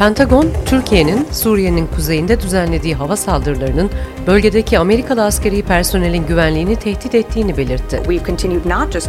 [0.00, 3.90] Pentagon, Türkiye'nin Suriye'nin kuzeyinde düzenlediği hava saldırılarının
[4.26, 8.02] bölgedeki Amerikalı askeri personelin güvenliğini tehdit ettiğini belirtti.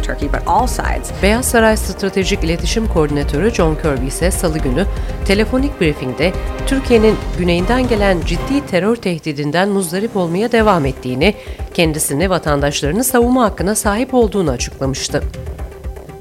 [0.02, 1.22] Turkey but all sides.
[1.22, 4.86] Beyaz Saray Stratejik İletişim Koordinatörü John Kirby ise salı günü
[5.24, 6.32] telefonik briefingde
[6.66, 11.34] Türkiye'nin güneyinden gelen ciddi terör tehdidinden muzdarip olmaya devam ettiğini,
[11.74, 15.22] kendisini vatandaşlarını savunma hakkına sahip olduğunu açıklamıştı.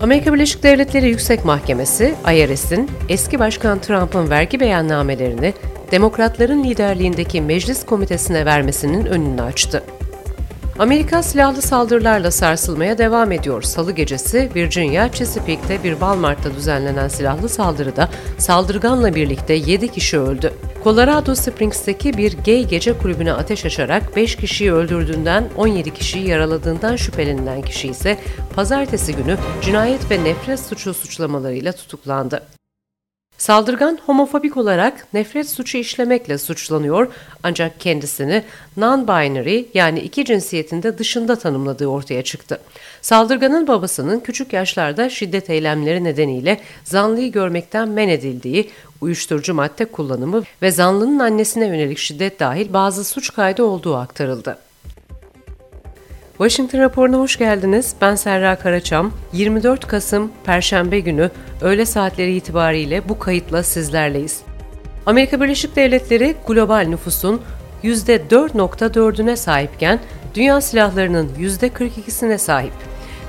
[0.02, 5.54] Amerika Birleşik Devletleri Yüksek Mahkemesi, IRS'in eski Başkan Trump'ın vergi beyannamelerini
[5.92, 9.84] Demokratların liderliğindeki Meclis Komitesi'ne vermesinin önünü açtı.
[10.82, 13.62] Amerika silahlı saldırılarla sarsılmaya devam ediyor.
[13.62, 20.54] Salı gecesi Virginia, Chesapeake'te bir Walmart'ta düzenlenen silahlı saldırıda saldırganla birlikte 7 kişi öldü.
[20.84, 27.62] Colorado Springs'teki bir gay gece kulübüne ateş açarak 5 kişiyi öldürdüğünden 17 kişiyi yaraladığından şüphelenilen
[27.62, 28.18] kişi ise
[28.56, 32.44] pazartesi günü cinayet ve nefret suçu suçlamalarıyla tutuklandı.
[33.42, 38.44] Saldırgan homofobik olarak nefret suçu işlemekle suçlanıyor ancak kendisini
[38.78, 42.62] non-binary yani iki cinsiyetinde dışında tanımladığı ortaya çıktı.
[43.02, 48.70] Saldırganın babasının küçük yaşlarda şiddet eylemleri nedeniyle zanlıyı görmekten men edildiği,
[49.02, 54.58] uyuşturucu madde kullanımı ve zanlının annesine yönelik şiddet dahil bazı suç kaydı olduğu aktarıldı.
[56.42, 57.96] Washington raporuna hoş geldiniz.
[58.02, 59.12] Ben Serra Karaçam.
[59.34, 61.30] 24 Kasım Perşembe günü
[61.62, 64.42] öğle saatleri itibariyle bu kayıtla sizlerleyiz.
[65.06, 67.42] Amerika Birleşik Devletleri global nüfusun
[67.84, 70.00] %4.4'üne sahipken
[70.36, 72.74] dünya silahlarının %42'sine sahip.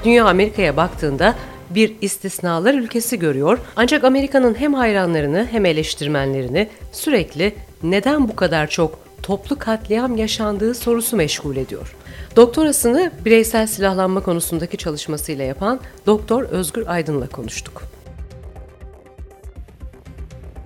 [0.05, 1.35] Dünya Amerika'ya baktığında
[1.71, 9.02] bir istisnalar ülkesi görüyor ancak Amerika'nın hem hayranlarını hem eleştirmenlerini sürekli neden bu kadar çok
[9.23, 11.97] toplu katliam yaşandığı sorusu meşgul ediyor.
[12.37, 17.83] Doktorasını bireysel silahlanma konusundaki çalışmasıyla yapan Doktor Özgür Aydın'la konuştuk.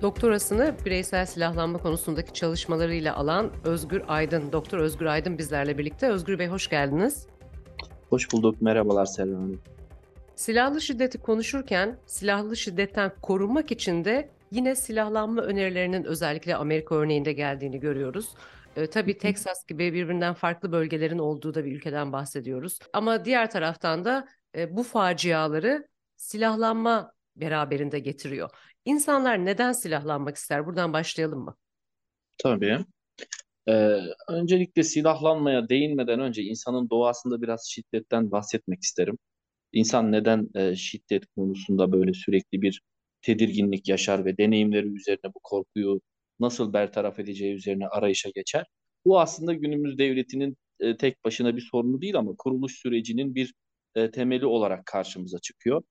[0.01, 6.07] Doktorasını bireysel silahlanma konusundaki çalışmalarıyla alan Özgür Aydın, Doktor Özgür Aydın bizlerle birlikte.
[6.07, 7.27] Özgür Bey hoş geldiniz.
[8.09, 8.61] Hoş bulduk.
[8.61, 9.61] Merhabalar Selvi Hanım.
[10.35, 17.79] Silahlı şiddeti konuşurken silahlı şiddetten korunmak için de yine silahlanma önerilerinin özellikle Amerika örneğinde geldiğini
[17.79, 18.29] görüyoruz.
[18.77, 22.79] E, tabii Texas gibi birbirinden farklı bölgelerin olduğu da bir ülkeden bahsediyoruz.
[22.93, 28.49] Ama diğer taraftan da e, bu faciaları silahlanma beraberinde getiriyor.
[28.85, 30.65] İnsanlar neden silahlanmak ister?
[30.65, 31.55] Buradan başlayalım mı?
[32.37, 32.77] Tabii.
[33.67, 33.99] Ee,
[34.29, 39.17] öncelikle silahlanmaya değinmeden önce insanın doğasında biraz şiddetten bahsetmek isterim.
[39.71, 42.81] İnsan neden e, şiddet konusunda böyle sürekli bir
[43.21, 46.01] tedirginlik yaşar ve deneyimleri üzerine bu korkuyu
[46.39, 48.65] nasıl bertaraf edeceği üzerine arayışa geçer.
[49.05, 53.53] Bu aslında günümüz devletinin e, tek başına bir sorunu değil ama kuruluş sürecinin bir
[53.95, 55.83] e, temeli olarak karşımıza çıkıyor.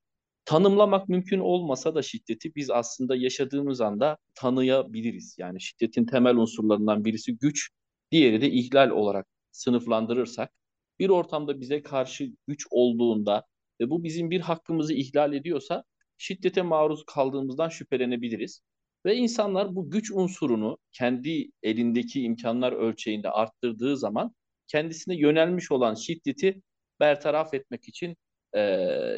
[0.45, 5.37] Tanımlamak mümkün olmasa da şiddeti biz aslında yaşadığımız anda tanıyabiliriz.
[5.39, 7.71] Yani şiddetin temel unsurlarından birisi güç,
[8.13, 10.51] diğeri de ihlal olarak sınıflandırırsak
[10.99, 13.45] bir ortamda bize karşı güç olduğunda
[13.81, 15.84] ve bu bizim bir hakkımızı ihlal ediyorsa
[16.19, 18.61] şiddete maruz kaldığımızdan şüphelenebiliriz.
[19.06, 24.34] Ve insanlar bu güç unsurunu kendi elindeki imkanlar ölçeğinde arttırdığı zaman
[24.67, 26.62] kendisine yönelmiş olan şiddeti
[27.00, 28.16] bertaraf etmek için
[28.53, 28.61] e,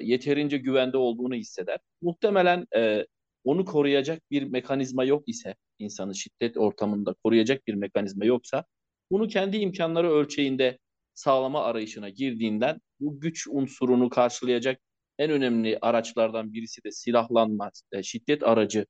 [0.03, 1.79] yeterince güvende olduğunu hisseder.
[2.03, 3.07] Muhtemelen e,
[3.45, 8.65] onu koruyacak bir mekanizma yok ise, insanı şiddet ortamında koruyacak bir mekanizma yoksa,
[9.11, 10.79] bunu kendi imkanları ölçeğinde
[11.15, 14.81] sağlama arayışına girdiğinden bu güç unsurunu karşılayacak
[15.19, 18.87] en önemli araçlardan birisi de silahlanma, e, şiddet aracı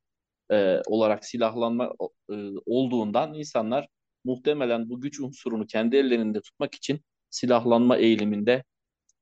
[0.53, 1.93] e, olarak silahlanma
[2.31, 2.35] e,
[2.67, 3.89] olduğundan insanlar
[4.25, 7.01] muhtemelen bu güç unsurunu kendi ellerinde tutmak için
[7.31, 8.65] silahlanma eğiliminde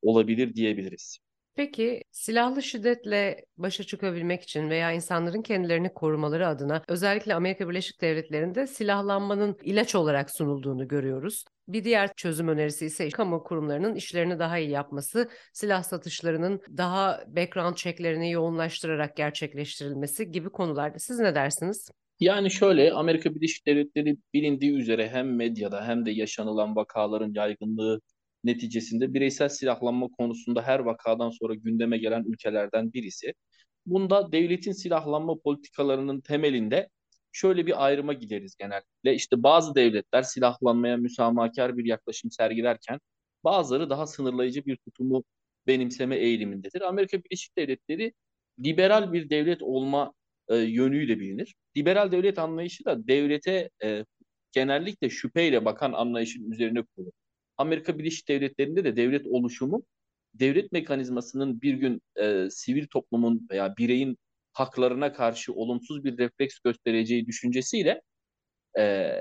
[0.03, 1.19] olabilir diyebiliriz.
[1.56, 8.67] Peki silahlı şiddetle başa çıkabilmek için veya insanların kendilerini korumaları adına özellikle Amerika Birleşik Devletleri'nde
[8.67, 11.45] silahlanmanın ilaç olarak sunulduğunu görüyoruz.
[11.69, 17.75] Bir diğer çözüm önerisi ise kamu kurumlarının işlerini daha iyi yapması, silah satışlarının daha background
[17.75, 20.99] checklerini yoğunlaştırarak gerçekleştirilmesi gibi konularda.
[20.99, 21.91] Siz ne dersiniz?
[22.21, 28.01] Yani şöyle Amerika Birleşik Devletleri bilindiği üzere hem medyada hem de yaşanılan vakaların yaygınlığı
[28.47, 33.34] neticesinde bireysel silahlanma konusunda her vakadan sonra gündeme gelen ülkelerden birisi.
[33.87, 36.89] Bunda devletin silahlanma politikalarının temelinde
[37.33, 39.15] şöyle bir ayrıma gideriz genellikle.
[39.15, 43.01] İşte bazı devletler silahlanmaya müsamahakar bir yaklaşım sergilerken
[43.45, 45.25] bazıları daha sınırlayıcı bir tutumu
[45.66, 46.81] benimseme eğilimindedir.
[46.81, 48.13] Amerika Birleşik Devletleri
[48.65, 50.15] liberal bir devlet olma
[50.49, 51.54] e, yönüyle bilinir.
[51.77, 54.04] Liberal devlet anlayışı da devlete e,
[54.53, 57.13] genellikle şüpheyle bakan anlayışın üzerine kurulur.
[57.58, 59.82] Amerika Birleşik Devletleri'nde de devlet oluşumu
[60.34, 64.18] devlet mekanizmasının bir gün e, sivil toplumun veya bireyin
[64.53, 68.03] haklarına karşı olumsuz bir refleks göstereceği düşüncesiyle
[68.78, 69.12] e,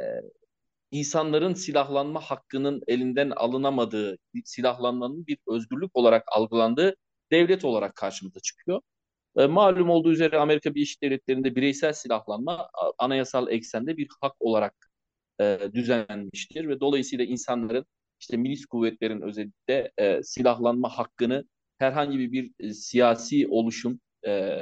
[0.92, 6.96] insanların silahlanma hakkının elinden alınamadığı, silahlanmanın bir özgürlük olarak algılandığı
[7.32, 8.82] devlet olarak karşımıza çıkıyor.
[9.38, 14.76] E, malum olduğu üzere Amerika Birleşik Devletleri'nde bireysel silahlanma anayasal eksende bir hak olarak
[15.42, 17.86] e, düzenlenmiştir ve dolayısıyla insanların
[18.20, 21.46] işte milis kuvvetlerin özellikle e, silahlanma hakkını
[21.78, 24.62] herhangi bir, bir e, siyasi oluşum e,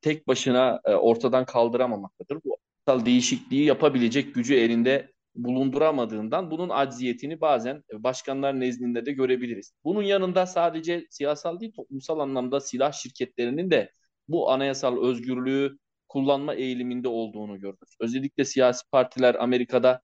[0.00, 2.38] tek başına e, ortadan kaldıramamaktadır.
[2.44, 2.56] Bu
[2.88, 9.72] değişikliği yapabilecek gücü elinde bulunduramadığından bunun acziyetini bazen başkanlar nezdinde de görebiliriz.
[9.84, 13.90] Bunun yanında sadece siyasal değil toplumsal anlamda silah şirketlerinin de
[14.28, 15.78] bu anayasal özgürlüğü
[16.08, 17.96] kullanma eğiliminde olduğunu görürüz.
[18.00, 20.00] Özellikle siyasi partiler Amerika'da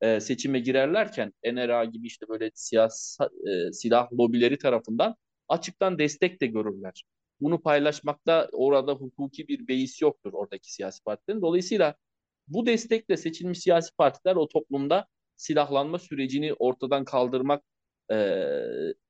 [0.00, 5.16] e, seçime girerlerken NRA gibi işte böyle siyasi e, silah lobileri tarafından
[5.48, 7.04] açıktan destek de görürler.
[7.40, 11.42] Bunu paylaşmakta orada hukuki bir beis yoktur oradaki siyasi partilerin.
[11.42, 11.94] Dolayısıyla
[12.48, 15.06] bu destekle seçilmiş siyasi partiler o toplumda
[15.36, 17.62] silahlanma sürecini ortadan kaldırmak
[18.12, 18.16] e,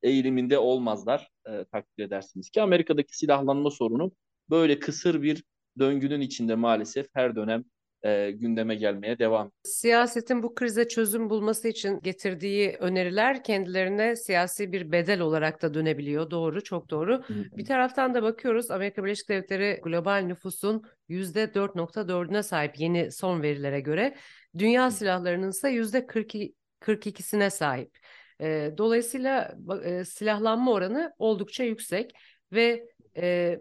[0.02, 4.12] eğiliminde olmazlar e, takdir edersiniz ki Amerika'daki silahlanma sorunu
[4.50, 5.44] böyle kısır bir
[5.78, 7.64] döngünün içinde maalesef her dönem
[8.02, 9.52] e, gündeme gelmeye devam.
[9.62, 16.30] Siyasetin bu krize çözüm bulması için getirdiği öneriler kendilerine siyasi bir bedel olarak da dönebiliyor.
[16.30, 17.22] Doğru, çok doğru.
[17.28, 24.16] Bir taraftan da bakıyoruz Amerika Birleşik Devletleri global nüfusun %4.4'üne sahip yeni son verilere göre.
[24.58, 27.98] Dünya silahlarının ise %42'sine sahip.
[28.40, 29.54] E, dolayısıyla
[29.84, 32.12] e, silahlanma oranı oldukça yüksek
[32.52, 32.86] ve
[33.16, 33.58] e,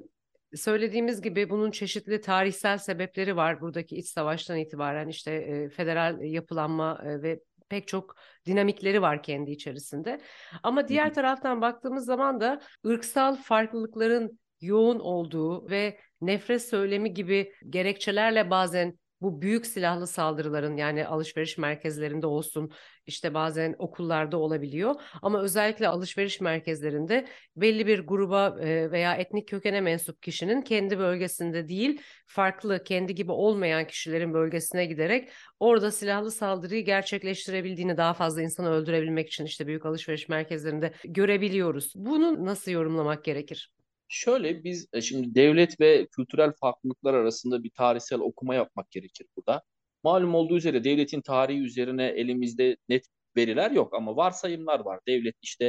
[0.55, 3.61] söylediğimiz gibi bunun çeşitli tarihsel sebepleri var.
[3.61, 8.15] Buradaki iç savaştan itibaren işte e, federal yapılanma e, ve pek çok
[8.45, 10.21] dinamikleri var kendi içerisinde.
[10.63, 18.49] Ama diğer taraftan baktığımız zaman da ırksal farklılıkların yoğun olduğu ve nefret söylemi gibi gerekçelerle
[18.49, 22.71] bazen bu büyük silahlı saldırıların yani alışveriş merkezlerinde olsun
[23.05, 28.57] işte bazen okullarda olabiliyor ama özellikle alışveriş merkezlerinde belli bir gruba
[28.91, 35.29] veya etnik kökene mensup kişinin kendi bölgesinde değil farklı kendi gibi olmayan kişilerin bölgesine giderek
[35.59, 41.93] orada silahlı saldırıyı gerçekleştirebildiğini daha fazla insanı öldürebilmek için işte büyük alışveriş merkezlerinde görebiliyoruz.
[41.95, 43.78] Bunu nasıl yorumlamak gerekir?
[44.09, 49.63] Şöyle biz e, şimdi devlet ve kültürel farklılıklar arasında bir tarihsel okuma yapmak gerekir burada.
[50.03, 53.05] Malum olduğu üzere devletin tarihi üzerine elimizde net
[53.37, 54.99] veriler yok ama varsayımlar var.
[55.07, 55.65] Devlet işte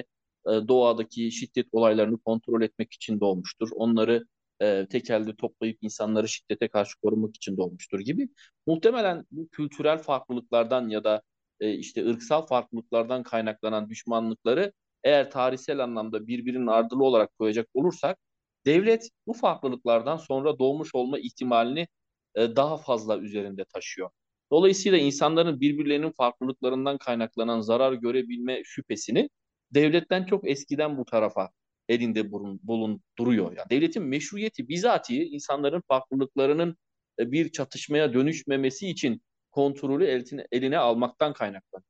[0.47, 3.69] e, doğadaki şiddet olaylarını kontrol etmek için doğmuştur.
[3.75, 4.25] Onları
[4.63, 8.29] e, tek elde toplayıp insanları şiddete karşı korumak için doğmuştur gibi.
[8.67, 11.23] Muhtemelen bu kültürel farklılıklardan ya da
[11.61, 14.73] işte ırksal farklılıklardan kaynaklanan düşmanlıkları
[15.05, 18.19] eğer tarihsel anlamda birbirinin ardılı olarak koyacak olursak
[18.67, 21.89] devlet bu farklılıklardan sonra doğmuş olma ihtimalini
[22.35, 24.11] e, daha fazla üzerinde taşıyor.
[24.53, 29.31] Dolayısıyla insanların birbirlerinin farklılıklarından kaynaklanan zarar görebilme şüphesini
[29.71, 31.51] devletten çok eskiden bu tarafa
[31.89, 33.57] elinde bulun, bulunduruyor.
[33.57, 36.77] Yani devletin meşruiyeti bizatihi insanların farklılıklarının
[37.19, 41.87] e, bir çatışmaya dönüşmemesi için kontrolü eline, eline almaktan kaynaklanıyor.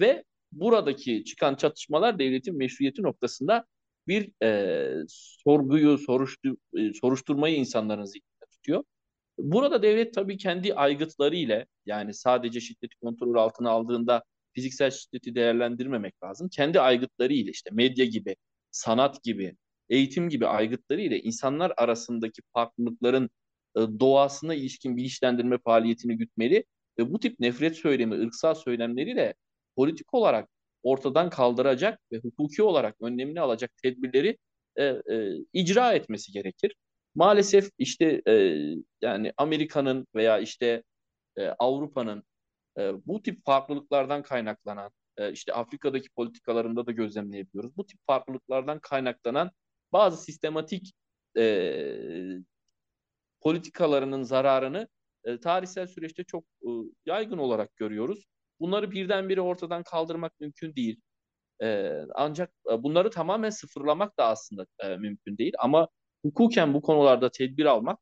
[0.00, 3.66] Ve buradaki çıkan çatışmalar devletin meşruiyeti noktasında
[4.08, 8.84] bir e, sorguyu, soruştur, e, soruşturmayı insanların zihninde tutuyor.
[9.38, 16.22] Burada devlet tabii kendi aygıtları ile yani sadece şiddeti kontrol altına aldığında fiziksel şiddeti değerlendirmemek
[16.22, 16.48] lazım.
[16.48, 18.36] Kendi aygıtları ile işte medya gibi,
[18.70, 19.56] sanat gibi,
[19.88, 23.30] eğitim gibi aygıtları ile insanlar arasındaki farklılıkların
[23.76, 26.64] e, doğasına ilişkin bilinçlendirme faaliyetini gütmeli
[26.98, 29.34] ve bu tip nefret söylemi, ırksal söylemleriyle
[29.76, 30.48] politik olarak
[30.84, 34.38] ortadan kaldıracak ve hukuki olarak önlemini alacak tedbirleri
[34.76, 36.76] e, e, icra etmesi gerekir.
[37.14, 38.34] Maalesef işte e,
[39.02, 40.82] yani Amerika'nın veya işte
[41.36, 42.24] e, Avrupa'nın
[42.78, 47.76] e, bu tip farklılıklardan kaynaklanan e, işte Afrika'daki politikalarında da gözlemleyebiliyoruz.
[47.76, 49.50] Bu tip farklılıklardan kaynaklanan
[49.92, 50.94] bazı sistematik
[51.38, 51.84] e,
[53.40, 54.88] politikalarının zararını
[55.24, 56.68] e, tarihsel süreçte çok e,
[57.06, 58.24] yaygın olarak görüyoruz.
[58.60, 61.00] Bunları birdenbire ortadan kaldırmak mümkün değil.
[61.62, 65.52] E, ancak bunları tamamen sıfırlamak da aslında e, mümkün değil.
[65.58, 65.88] Ama
[66.24, 67.98] hukuken bu konularda tedbir almak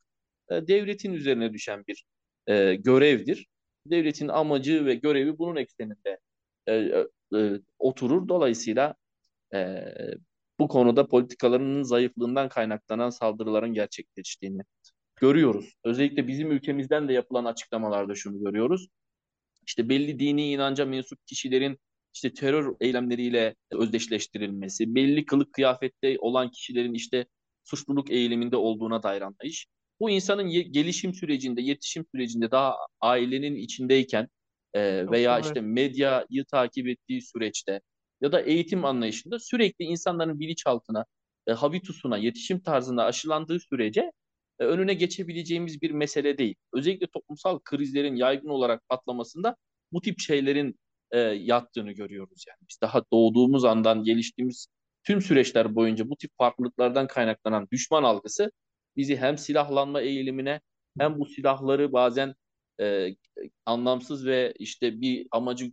[0.51, 2.05] e, devletin üzerine düşen bir
[2.47, 3.47] e, görevdir.
[3.87, 6.19] Devletin amacı ve görevi bunun ekseninde
[6.67, 7.07] e, e,
[7.37, 8.29] e oturur.
[8.29, 8.95] Dolayısıyla
[9.55, 9.85] e,
[10.61, 14.63] bu konuda politikalarının zayıflığından kaynaklanan saldırıların gerçekleştiğini
[15.17, 15.75] görüyoruz.
[15.85, 18.89] Özellikle bizim ülkemizden de yapılan açıklamalarda şunu görüyoruz
[19.67, 21.79] işte belli dini inanca mensup kişilerin
[22.15, 27.27] işte terör eylemleriyle özdeşleştirilmesi, belli kılık kıyafette olan kişilerin işte
[27.65, 29.67] suçluluk eğiliminde olduğuna dair anlayış.
[30.01, 34.29] Bu insanın ye- gelişim sürecinde, yetişim sürecinde daha ailenin içindeyken
[34.75, 37.81] e, veya işte medyayı takip ettiği süreçte
[38.21, 41.05] ya da eğitim anlayışında sürekli insanların bilinçaltına,
[41.47, 44.13] e, habitusuna, yetişim tarzına aşılandığı sürece
[44.59, 46.55] önüne geçebileceğimiz bir mesele değil.
[46.73, 49.57] Özellikle toplumsal krizlerin yaygın olarak patlamasında
[49.93, 50.81] bu tip şeylerin
[51.11, 52.59] e, yattığını görüyoruz yani.
[52.69, 54.67] Biz daha doğduğumuz andan geliştiğimiz
[55.05, 58.51] tüm süreçler boyunca bu tip farklılıklardan kaynaklanan düşman algısı
[58.97, 60.61] bizi hem silahlanma eğilimine
[60.99, 62.35] hem bu silahları bazen
[62.81, 63.09] e,
[63.67, 65.73] anlamsız ve işte bir amacı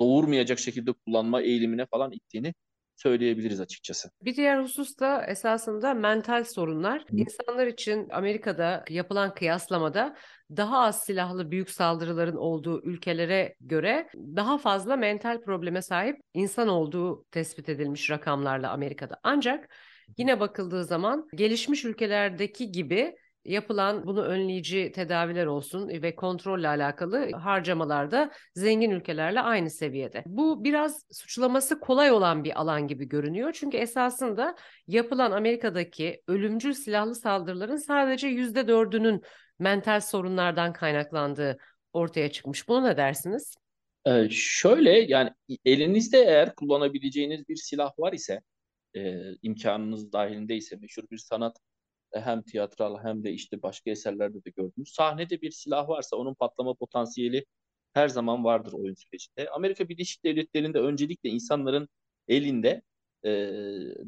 [0.00, 2.54] doğurmayacak şekilde kullanma eğilimine falan ittiğini
[2.96, 4.10] söyleyebiliriz açıkçası.
[4.22, 7.04] Bir diğer husus da esasında mental sorunlar.
[7.12, 10.16] İnsanlar için Amerika'da yapılan kıyaslamada
[10.50, 17.24] daha az silahlı büyük saldırıların olduğu ülkelere göre daha fazla mental probleme sahip insan olduğu
[17.30, 19.20] tespit edilmiş rakamlarla Amerika'da.
[19.22, 19.68] Ancak
[20.18, 28.10] yine bakıldığı zaman gelişmiş ülkelerdeki gibi yapılan bunu önleyici tedaviler olsun ve kontrolle alakalı harcamalar
[28.10, 30.22] da zengin ülkelerle aynı seviyede.
[30.26, 33.52] Bu biraz suçlaması kolay olan bir alan gibi görünüyor.
[33.52, 34.56] Çünkü esasında
[34.88, 39.22] yapılan Amerika'daki ölümcül silahlı saldırıların sadece yüzde dördünün
[39.58, 41.58] mental sorunlardan kaynaklandığı
[41.92, 42.68] ortaya çıkmış.
[42.68, 43.54] Buna ne dersiniz?
[44.06, 45.30] Ee, şöyle yani
[45.64, 48.40] elinizde eğer kullanabileceğiniz bir silah var ise
[48.96, 51.60] e, imkanınız dahilindeyse meşhur bir sanat e,
[52.20, 56.74] hem tiyatral hem de işte başka eserlerde de gördüğümüz sahnede bir silah varsa onun patlama
[56.74, 57.44] potansiyeli
[57.92, 59.50] her zaman vardır oyun sürecinde.
[59.50, 61.88] Amerika Birleşik Devletleri'nde öncelikle insanların
[62.28, 62.82] elinde
[63.24, 63.30] e,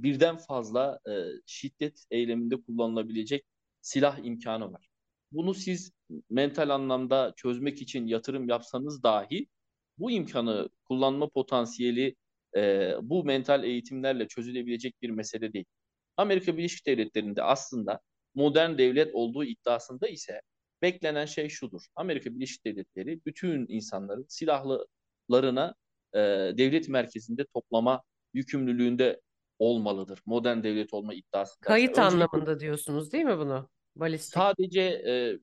[0.02, 1.12] birden fazla e,
[1.46, 3.44] şiddet eyleminde kullanılabilecek
[3.80, 4.88] silah imkanı var.
[5.32, 5.92] Bunu siz
[6.30, 9.46] mental anlamda çözmek için yatırım yapsanız dahi
[9.98, 12.16] bu imkanı kullanma potansiyeli
[12.56, 15.66] e, bu mental eğitimlerle çözülebilecek bir mesele değil.
[16.18, 18.00] Amerika Birleşik Devletleri'nde aslında
[18.34, 20.40] modern devlet olduğu iddiasında ise
[20.82, 21.82] beklenen şey şudur.
[21.96, 25.74] Amerika Birleşik Devletleri bütün insanların silahlarına
[26.14, 26.18] e,
[26.58, 28.02] devlet merkezinde toplama
[28.34, 29.20] yükümlülüğünde
[29.58, 30.22] olmalıdır.
[30.26, 31.66] Modern devlet olma iddiasında.
[31.66, 33.68] Kayıt anlamında diyorsunuz değil mi bunu?
[33.96, 34.34] Balistik.
[34.34, 35.38] Sadece e,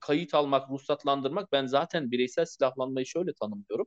[0.00, 3.86] kayıt almak, ruhsatlandırmak ben zaten bireysel silahlanmayı şöyle tanımlıyorum.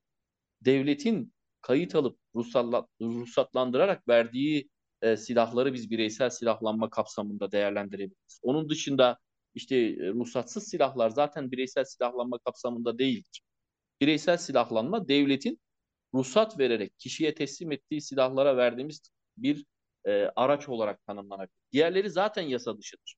[0.62, 4.70] Devletin kayıt alıp ruhsatla, ruhsatlandırarak verdiği
[5.01, 8.39] e, silahları biz bireysel silahlanma kapsamında değerlendirebiliriz.
[8.43, 9.17] Onun dışında
[9.55, 13.41] işte e, ruhsatsız silahlar zaten bireysel silahlanma kapsamında değildir.
[14.01, 15.62] Bireysel silahlanma devletin
[16.13, 19.01] ruhsat vererek kişiye teslim ettiği silahlara verdiğimiz
[19.38, 19.65] bir
[20.05, 21.55] e, araç olarak tanımlanabilir.
[21.72, 23.15] Diğerleri zaten yasa dışıdır.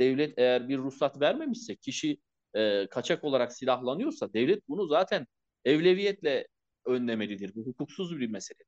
[0.00, 2.18] Devlet eğer bir ruhsat vermemişse, kişi
[2.54, 5.26] e, kaçak olarak silahlanıyorsa devlet bunu zaten
[5.64, 6.48] evleviyetle
[6.86, 7.54] önlemelidir.
[7.54, 8.67] Bu hukuksuz bir mesele.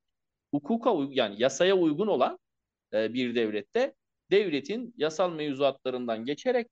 [0.51, 2.39] Hukuka yani yasaya uygun olan
[2.93, 3.95] e, bir devlette
[4.31, 6.67] devletin yasal mevzuatlarından geçerek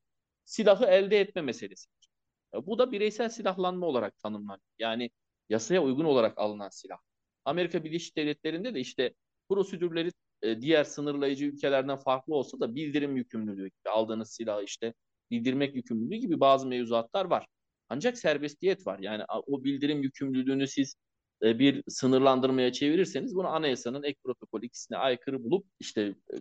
[0.46, 2.10] silahı elde etme meselesidir.
[2.54, 4.70] E, bu da bireysel silahlanma olarak tanımlanıyor.
[4.80, 5.10] Yani
[5.50, 6.98] yasaya uygun olarak alınan silah.
[7.46, 9.14] Amerika Birleşik Devletleri'nde de işte
[9.50, 14.94] prosedürleri e, diğer sınırlayıcı ülkelerden farklı olsa da bildirim yükümlülüğü gibi aldığınız silahı işte
[15.32, 17.48] bildirmek yükümlülüğü gibi bazı mevzuatlar var.
[17.90, 19.00] Ancak serbestiyet var.
[19.00, 20.96] Yani o bildirim yükümlülüğünü siz
[21.44, 26.36] e, bir sınırlandırmaya çevirirseniz bunu anayasanın ek protokol ikisine aykırı bulup işte e,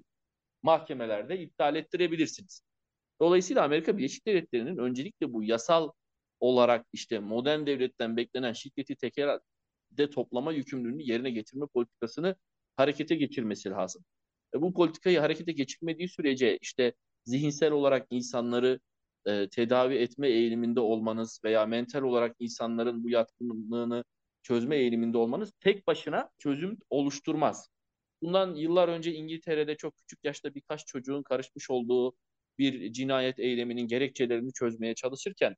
[0.62, 2.62] mahkemelerde iptal ettirebilirsiniz.
[3.20, 5.90] Dolayısıyla Amerika Birleşik Devletleri'nin öncelikle bu yasal
[6.40, 12.36] olarak işte modern devletten beklenen şiddeti tekerde toplama yükümlülüğünü yerine getirme politikasını
[12.76, 14.04] harekete geçirmesi lazım.
[14.54, 16.92] E, bu politikayı harekete geçirmediği sürece işte
[17.24, 18.80] zihinsel olarak insanları
[19.26, 24.04] e, tedavi etme eğiliminde olmanız veya mental olarak insanların bu yatkınlığını
[24.42, 27.68] çözme eğiliminde olmanız tek başına çözüm oluşturmaz.
[28.22, 32.16] Bundan yıllar önce İngiltere'de çok küçük yaşta birkaç çocuğun karışmış olduğu
[32.58, 35.56] bir cinayet eyleminin gerekçelerini çözmeye çalışırken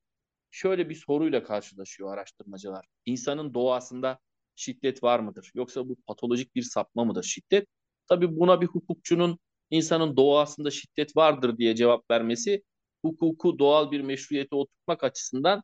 [0.51, 2.87] şöyle bir soruyla karşılaşıyor araştırmacılar.
[3.07, 4.19] İnsanın doğasında
[4.57, 5.51] şiddet var mıdır?
[5.55, 7.69] Yoksa bu patolojik bir sapma mıdır şiddet?
[8.09, 9.39] Tabii buna bir hukukçunun
[9.71, 12.63] insanın doğasında şiddet vardır diye cevap vermesi
[13.05, 15.63] hukuku doğal bir meşruiyete oturtmak açısından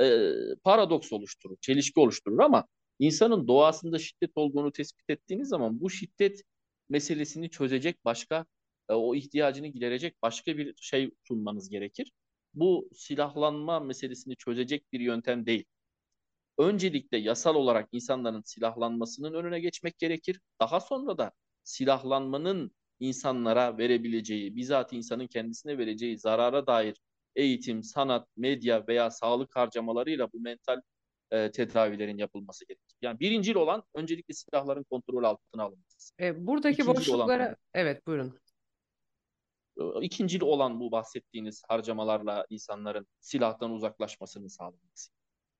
[0.00, 0.32] e,
[0.64, 2.66] paradoks oluşturur, çelişki oluşturur ama
[2.98, 6.42] insanın doğasında şiddet olduğunu tespit ettiğiniz zaman bu şiddet
[6.88, 8.46] meselesini çözecek başka,
[8.88, 12.12] e, o ihtiyacını giderecek başka bir şey sunmanız gerekir.
[12.54, 15.64] Bu silahlanma meselesini çözecek bir yöntem değil.
[16.58, 20.40] Öncelikle yasal olarak insanların silahlanmasının önüne geçmek gerekir.
[20.60, 21.32] Daha sonra da
[21.64, 26.96] silahlanmanın insanlara verebileceği, bizzat insanın kendisine vereceği zarara dair
[27.38, 30.80] eğitim, sanat, medya veya sağlık harcamalarıyla bu mental
[31.30, 32.96] e, tedavilerin yapılması gerekir.
[33.02, 36.14] Yani birincil olan öncelikle silahların kontrol altına alınması.
[36.20, 37.56] E, buradaki İkincil boşluklara olan...
[37.74, 38.38] evet buyurun.
[40.02, 45.12] ikincil olan bu bahsettiğiniz harcamalarla insanların silahtan uzaklaşmasını sağlaması.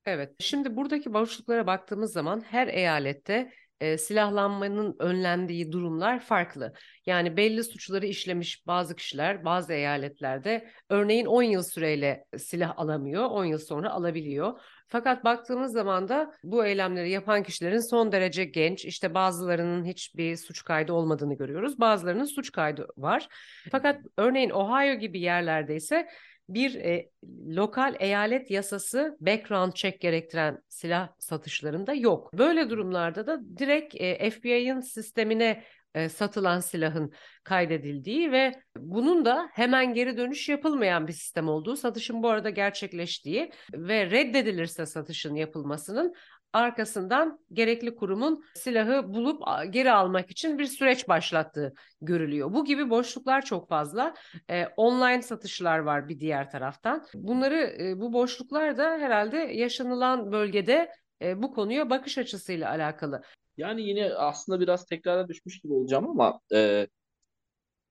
[0.04, 6.72] Evet, şimdi buradaki boşluklara baktığımız zaman her eyalette e, silahlanmanın önlendiği durumlar farklı.
[7.06, 13.44] Yani belli suçları işlemiş bazı kişiler bazı eyaletlerde örneğin 10 yıl süreyle silah alamıyor, 10
[13.44, 14.60] yıl sonra alabiliyor.
[14.88, 20.64] Fakat baktığımız zaman da bu eylemleri yapan kişilerin son derece genç, işte bazılarının hiçbir suç
[20.64, 21.80] kaydı olmadığını görüyoruz.
[21.80, 23.28] Bazılarının suç kaydı var.
[23.70, 26.08] Fakat örneğin Ohio gibi yerlerde ise
[26.48, 27.10] bir e,
[27.48, 32.32] lokal eyalet yasası background check gerektiren silah satışlarında yok.
[32.32, 35.64] Böyle durumlarda da direkt e, FBI'ın sistemine
[35.94, 37.12] e, satılan silahın
[37.44, 43.50] kaydedildiği ve bunun da hemen geri dönüş yapılmayan bir sistem olduğu, satışın bu arada gerçekleştiği
[43.72, 46.14] ve reddedilirse satışın yapılmasının
[46.52, 52.52] arkasından gerekli kurumun silahı bulup geri almak için bir süreç başlattığı görülüyor.
[52.52, 54.14] Bu gibi boşluklar çok fazla.
[54.50, 57.06] Ee, online satışlar var bir diğer taraftan.
[57.14, 63.22] Bunları e, bu boşluklar da herhalde yaşanılan bölgede e, bu konuya bakış açısıyla alakalı.
[63.56, 66.86] Yani yine aslında biraz tekrara düşmüş gibi olacağım ama e,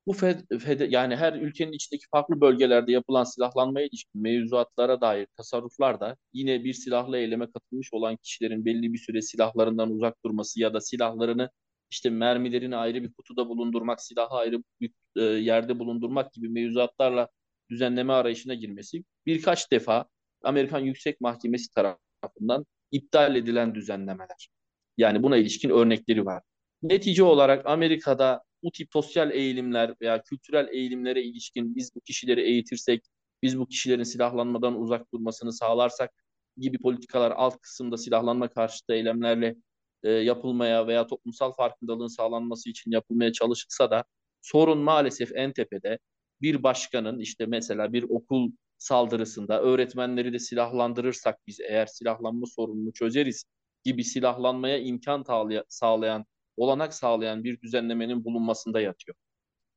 [0.08, 6.00] bu fed, fed, yani her ülkenin içindeki farklı bölgelerde yapılan silahlanmaya ilişkin mevzuatlara dair tasarruflar
[6.00, 10.74] da yine bir silahlı eyleme katılmış olan kişilerin belli bir süre silahlarından uzak durması ya
[10.74, 11.50] da silahlarını
[11.90, 17.30] işte mermilerini ayrı bir kutuda bulundurmak, silahı ayrı bir e, yerde bulundurmak gibi mevzuatlarla
[17.70, 20.06] düzenleme arayışına girmesi birkaç defa
[20.44, 24.50] Amerikan Yüksek Mahkemesi tarafından iptal edilen düzenlemeler.
[24.98, 26.44] Yani buna ilişkin örnekleri var.
[26.82, 33.06] Netice olarak Amerika'da bu tip sosyal eğilimler veya kültürel eğilimlere ilişkin biz bu kişileri eğitirsek,
[33.44, 36.12] biz bu kişilerin silahlanmadan uzak durmasını sağlarsak
[36.58, 39.56] gibi politikalar alt kısımda silahlanma karşıtı eylemlerle
[40.04, 44.04] e, yapılmaya veya toplumsal farkındalığın sağlanması için yapılmaya çalışılsa da
[44.42, 46.00] sorun maalesef en tepede
[46.42, 53.44] bir başkanın işte mesela bir okul saldırısında öğretmenleri de silahlandırırsak biz eğer silahlanma sorununu çözeriz
[53.84, 55.24] gibi silahlanmaya imkan
[55.68, 56.26] sağlayan
[56.58, 59.16] olanak sağlayan bir düzenlemenin bulunmasında yatıyor.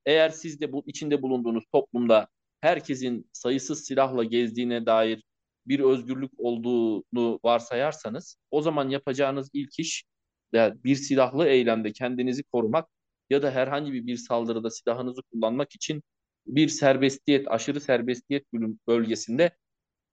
[0.07, 2.29] Eğer siz de bu içinde bulunduğunuz toplumda
[2.61, 5.23] herkesin sayısız silahla gezdiğine dair
[5.67, 10.05] bir özgürlük olduğunu varsayarsanız o zaman yapacağınız ilk iş
[10.53, 12.89] yani bir silahlı eylemde kendinizi korumak
[13.31, 16.03] ya da herhangi bir, bir saldırıda silahınızı kullanmak için
[16.47, 18.47] bir serbestiyet, aşırı serbestiyet
[18.89, 19.57] bölgesinde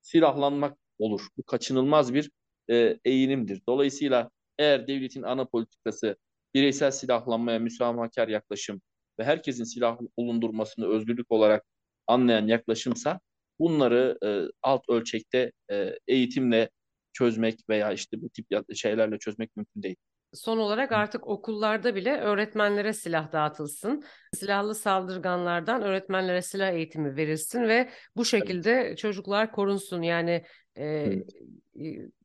[0.02, 1.28] silahlanmak olur.
[1.38, 2.32] Bu kaçınılmaz bir
[2.70, 3.62] e, eğilimdir.
[3.70, 6.18] Dolayısıyla eğer devletin ana politikası
[6.54, 8.82] bireysel silahlanmaya müsamahakar yaklaşım
[9.20, 11.66] ve herkesin silah bulundurmasını özgürlük olarak
[12.08, 13.20] anlayan yaklaşımsa
[13.60, 16.70] bunları e, alt ölçekte e, eğitimle
[17.14, 19.96] çözmek veya işte bu tip şeylerle çözmek mümkün değil.
[20.34, 24.04] Son olarak artık okullarda bile öğretmenlere silah dağıtılsın.
[24.36, 28.98] Silahlı saldırganlardan öğretmenlere silah eğitimi verilsin ve bu şekilde evet.
[28.98, 30.02] çocuklar korunsun.
[30.02, 31.30] Yani e, evet.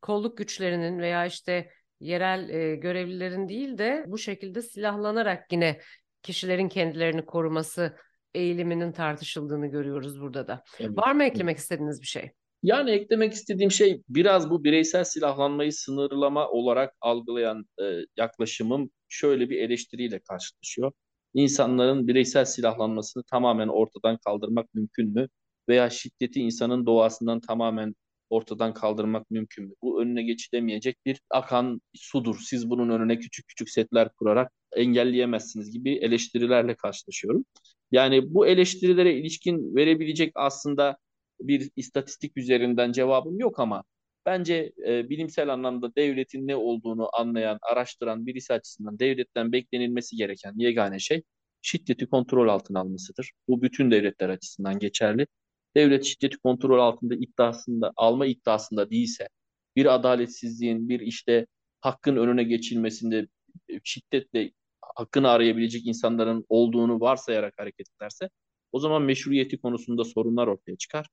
[0.03, 1.71] kolluk güçlerinin veya işte
[2.03, 5.81] yerel e, görevlilerin değil de bu şekilde silahlanarak yine
[6.23, 7.97] kişilerin kendilerini koruması
[8.35, 10.65] eğiliminin tartışıldığını görüyoruz burada da.
[10.81, 10.97] Evet.
[10.97, 12.31] Var mı eklemek istediğiniz bir şey?
[12.63, 17.85] Yani eklemek istediğim şey biraz bu bireysel silahlanmayı sınırlama olarak algılayan e,
[18.17, 20.93] yaklaşımım şöyle bir eleştiriyle karşılaşıyor.
[21.35, 25.29] İnsanların bireysel silahlanmasını tamamen ortadan kaldırmak mümkün mü?
[25.69, 27.95] Veya şiddeti insanın doğasından tamamen
[28.33, 29.75] ortadan kaldırmak mümkün mü?
[29.83, 32.39] Bu önüne geçilemeyecek bir akan sudur.
[32.45, 37.45] Siz bunun önüne küçük küçük setler kurarak engelleyemezsiniz gibi eleştirilerle karşılaşıyorum.
[37.93, 40.97] Yani bu eleştirilere ilişkin verebilecek aslında
[41.41, 43.85] bir istatistik üzerinden cevabım yok ama
[44.27, 50.99] bence e, bilimsel anlamda devletin ne olduğunu anlayan, araştıran birisi açısından devletten beklenilmesi gereken yegane
[50.99, 51.23] şey
[51.63, 53.33] şiddeti kontrol altına almasıdır.
[53.49, 55.27] Bu bütün devletler açısından geçerli
[55.77, 59.29] devlet şiddeti kontrol altında iddiasında alma iddiasında değilse
[59.77, 61.47] bir adaletsizliğin bir işte
[61.81, 63.27] hakkın önüne geçilmesinde
[63.69, 68.29] e, şiddetle hakkını arayabilecek insanların olduğunu varsayarak hareket ederse
[68.73, 71.07] o zaman meşruiyeti konusunda sorunlar ortaya çıkar.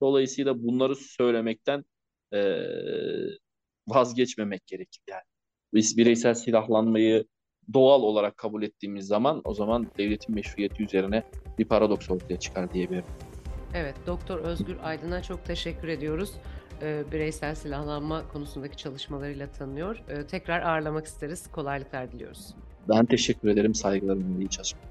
[0.00, 1.84] Dolayısıyla bunları söylemekten
[2.32, 2.40] e,
[3.88, 5.22] vazgeçmemek gerekir yani.
[5.74, 7.24] Biz bireysel silahlanmayı
[7.72, 11.22] doğal olarak kabul ettiğimiz zaman o zaman devletin meşruiyeti üzerine
[11.58, 13.04] bir paradoks ortaya çıkar diyebilirim.
[13.74, 16.32] Evet, Doktor Özgür Aydın'a çok teşekkür ediyoruz.
[16.82, 20.02] Ee, bireysel silahlanma konusundaki çalışmalarıyla tanınıyor.
[20.08, 21.50] Ee, tekrar ağırlamak isteriz.
[21.52, 22.54] Kolaylıklar diliyoruz.
[22.88, 23.74] Ben teşekkür ederim.
[23.74, 24.89] Saygılarımla iyi çalışmalar.